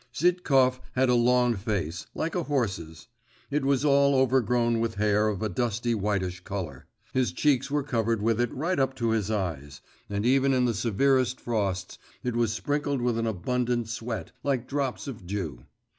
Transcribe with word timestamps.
Zhitkov 0.15 0.79
had 0.93 1.09
a 1.09 1.13
long 1.13 1.53
face, 1.55 2.07
like 2.15 2.33
a 2.33 2.41
horse's; 2.41 3.07
it 3.51 3.63
was 3.63 3.85
all 3.85 4.15
overgrown 4.15 4.79
with 4.79 4.95
hair 4.95 5.27
of 5.27 5.43
a 5.43 5.47
dusty 5.47 5.93
whitish 5.93 6.39
colour; 6.39 6.87
his 7.13 7.31
cheeks 7.31 7.69
were 7.69 7.83
covered 7.83 8.19
with 8.19 8.41
it 8.41 8.51
right 8.51 8.79
up 8.79 8.95
to 8.95 9.15
the 9.21 9.35
eyes; 9.37 9.79
and 10.09 10.25
even 10.25 10.55
in 10.55 10.65
the 10.65 10.73
severest 10.73 11.39
frosts, 11.39 11.99
it 12.23 12.35
was 12.35 12.51
sprinkled 12.51 12.99
with 13.03 13.19
an 13.19 13.27
abundant 13.27 13.89
sweat, 13.89 14.31
like 14.41 14.67
drops 14.67 15.05
of 15.07 15.27
dew. 15.27 15.65